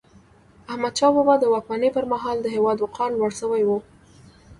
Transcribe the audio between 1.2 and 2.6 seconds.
د واکمني پر مهال د